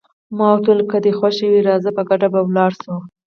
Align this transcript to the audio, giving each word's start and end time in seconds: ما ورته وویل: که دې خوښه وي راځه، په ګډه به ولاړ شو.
ما 0.37 0.47
ورته 0.51 0.69
وویل: 0.71 0.81
که 0.91 0.97
دې 1.03 1.11
خوښه 1.17 1.47
وي 1.51 1.61
راځه، 1.69 1.89
په 1.97 2.01
ګډه 2.09 2.27
به 2.33 2.39
ولاړ 2.47 2.71
شو. 2.81 2.95